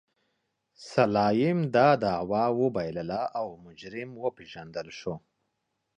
سلایم 0.89 1.59
دا 1.75 1.87
دعوه 2.05 2.43
وبایلله 2.61 3.21
او 3.39 3.47
مجرم 3.65 4.11
وپېژندل 4.23 4.87
شو. 4.99 5.13